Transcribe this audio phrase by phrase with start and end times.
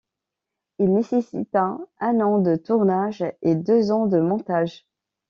[0.79, 4.87] Il nécessita un an de tournage et deux ans de montage.